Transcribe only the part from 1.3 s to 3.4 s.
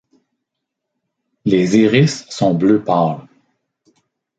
Les iris sont bleu pâle.